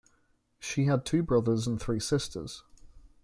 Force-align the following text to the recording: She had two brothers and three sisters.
She 0.59 0.85
had 0.85 1.05
two 1.05 1.21
brothers 1.21 1.67
and 1.67 1.79
three 1.79 1.99
sisters. 1.99 2.63